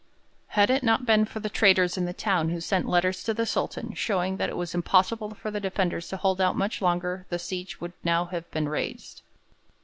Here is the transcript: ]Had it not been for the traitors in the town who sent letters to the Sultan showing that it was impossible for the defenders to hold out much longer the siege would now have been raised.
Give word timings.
]Had 0.57 0.71
it 0.71 0.81
not 0.81 1.05
been 1.05 1.25
for 1.25 1.41
the 1.41 1.47
traitors 1.47 1.95
in 1.95 2.05
the 2.05 2.11
town 2.11 2.49
who 2.49 2.59
sent 2.59 2.89
letters 2.89 3.23
to 3.23 3.35
the 3.35 3.45
Sultan 3.45 3.93
showing 3.93 4.37
that 4.37 4.49
it 4.49 4.57
was 4.57 4.73
impossible 4.73 5.35
for 5.35 5.51
the 5.51 5.59
defenders 5.59 6.07
to 6.07 6.17
hold 6.17 6.41
out 6.41 6.57
much 6.57 6.81
longer 6.81 7.27
the 7.29 7.37
siege 7.37 7.79
would 7.79 7.93
now 8.03 8.25
have 8.25 8.49
been 8.49 8.67
raised. 8.67 9.21